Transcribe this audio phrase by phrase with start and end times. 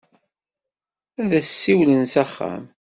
[1.21, 2.63] Ad as-siwlen s axxam.